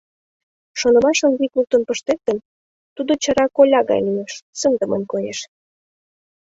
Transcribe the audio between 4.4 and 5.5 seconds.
сындымын коеш.